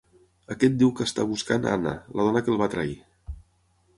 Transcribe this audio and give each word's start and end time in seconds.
Aquest 0.53 0.77
diu 0.81 0.89
que 0.99 1.05
està 1.09 1.25
buscant 1.33 1.69
Anna, 1.73 1.93
la 2.21 2.27
dona 2.29 2.43
que 2.47 2.53
el 2.55 2.59
va 2.65 2.71
trair. 2.77 2.99